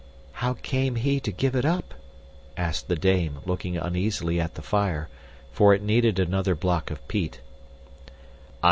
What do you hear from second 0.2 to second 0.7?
"How